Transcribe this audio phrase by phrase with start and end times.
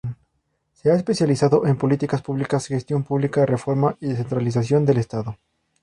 [0.73, 5.37] Se ha especializado en políticas públicas, gestión pública, reforma y descentralización del Estado.